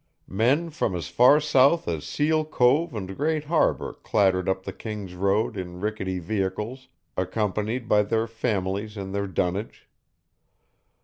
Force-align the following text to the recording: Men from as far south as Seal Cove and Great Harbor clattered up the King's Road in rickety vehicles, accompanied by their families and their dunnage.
Men 0.27 0.71
from 0.71 0.95
as 0.95 1.09
far 1.09 1.39
south 1.39 1.87
as 1.87 2.05
Seal 2.07 2.43
Cove 2.43 2.95
and 2.95 3.15
Great 3.15 3.43
Harbor 3.43 3.93
clattered 3.93 4.49
up 4.49 4.63
the 4.63 4.73
King's 4.73 5.13
Road 5.13 5.55
in 5.55 5.79
rickety 5.79 6.17
vehicles, 6.17 6.87
accompanied 7.15 7.87
by 7.87 8.01
their 8.01 8.25
families 8.25 8.97
and 8.97 9.13
their 9.13 9.27
dunnage. 9.27 9.87